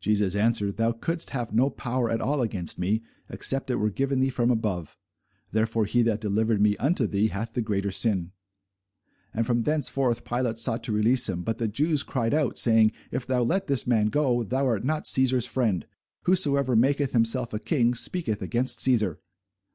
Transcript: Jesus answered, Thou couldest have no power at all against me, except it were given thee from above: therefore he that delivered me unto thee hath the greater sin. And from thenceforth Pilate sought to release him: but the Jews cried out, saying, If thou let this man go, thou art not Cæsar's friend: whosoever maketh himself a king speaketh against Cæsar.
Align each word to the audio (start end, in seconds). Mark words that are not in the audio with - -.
Jesus 0.00 0.36
answered, 0.36 0.76
Thou 0.76 0.92
couldest 0.92 1.30
have 1.30 1.54
no 1.54 1.70
power 1.70 2.10
at 2.10 2.20
all 2.20 2.42
against 2.42 2.78
me, 2.78 3.02
except 3.30 3.70
it 3.70 3.76
were 3.76 3.88
given 3.88 4.20
thee 4.20 4.28
from 4.28 4.50
above: 4.50 4.98
therefore 5.50 5.86
he 5.86 6.02
that 6.02 6.20
delivered 6.20 6.60
me 6.60 6.76
unto 6.76 7.06
thee 7.06 7.28
hath 7.28 7.54
the 7.54 7.62
greater 7.62 7.90
sin. 7.90 8.32
And 9.32 9.46
from 9.46 9.60
thenceforth 9.60 10.26
Pilate 10.26 10.58
sought 10.58 10.84
to 10.84 10.92
release 10.92 11.26
him: 11.26 11.42
but 11.42 11.56
the 11.56 11.68
Jews 11.68 12.02
cried 12.02 12.34
out, 12.34 12.58
saying, 12.58 12.92
If 13.10 13.26
thou 13.26 13.44
let 13.44 13.66
this 13.66 13.86
man 13.86 14.08
go, 14.08 14.42
thou 14.42 14.66
art 14.66 14.84
not 14.84 15.04
Cæsar's 15.04 15.46
friend: 15.46 15.86
whosoever 16.24 16.76
maketh 16.76 17.12
himself 17.12 17.54
a 17.54 17.58
king 17.58 17.94
speaketh 17.94 18.42
against 18.42 18.78
Cæsar. 18.78 19.16